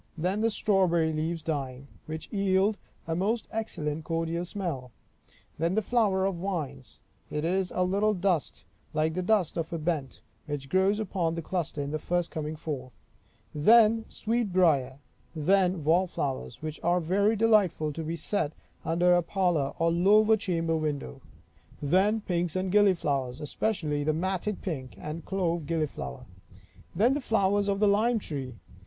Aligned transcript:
Then 0.17 0.41
the 0.41 0.49
strawberry 0.49 1.13
leaves 1.13 1.43
dying, 1.43 1.87
which 2.07 2.27
yield 2.33 2.79
a 3.05 3.15
most 3.15 3.47
excellent 3.51 4.03
cordial 4.03 4.43
smell. 4.43 4.89
Then 5.59 5.75
the 5.75 5.83
flower 5.83 6.25
of 6.25 6.37
vines; 6.37 7.01
it 7.29 7.45
is 7.45 7.71
a 7.75 7.83
little 7.83 8.15
dust, 8.15 8.65
like 8.95 9.13
the 9.13 9.21
dust 9.21 9.57
of 9.57 9.71
a 9.71 9.77
bent, 9.77 10.23
which 10.47 10.69
grows 10.69 10.99
upon 10.99 11.35
the 11.35 11.43
cluster 11.43 11.81
in 11.83 11.91
the 11.91 11.99
first 11.99 12.31
coming 12.31 12.55
forth. 12.55 12.97
Then 13.53 14.05
sweet 14.09 14.51
briar. 14.51 14.97
Then 15.35 15.83
wall 15.83 16.07
flowers, 16.07 16.63
which 16.63 16.79
are 16.81 16.99
very 16.99 17.35
delightful 17.35 17.93
to 17.93 18.01
be 18.03 18.15
set 18.15 18.53
under 18.83 19.13
a 19.13 19.21
parlor 19.21 19.73
or 19.77 19.91
lower 19.91 20.35
chamber 20.35 20.77
window. 20.77 21.21
Then 21.79 22.21
pinks 22.21 22.55
and 22.55 22.71
gilliflowers, 22.71 23.39
especially 23.39 24.03
the 24.03 24.13
matted 24.13 24.63
pink 24.63 24.95
and 24.97 25.23
clove 25.23 25.67
gilliflower. 25.67 26.25
Then 26.95 27.13
the 27.13 27.21
flowers 27.21 27.67
of 27.67 27.79
the 27.79 27.87
lime 27.87 28.17
tree. 28.17 28.55